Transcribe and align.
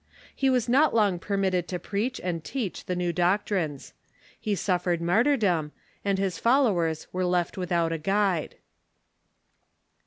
He 0.35 0.49
was 0.49 0.67
not 0.67 0.95
long 0.95 1.19
permitted 1.19 1.67
to 1.67 1.77
preach 1.77 2.19
and 2.23 2.43
teach 2.43 2.85
the 2.85 2.95
new 2.95 3.13
doctrines. 3.13 3.93
He 4.39 4.55
suffered 4.55 4.99
martyrdom, 4.99 5.73
and 6.03 6.17
his 6.17 6.39
followers 6.39 7.05
were 7.13 7.23
left 7.23 7.55
without 7.55 7.91
a 7.91 7.99
guide. 7.99 8.55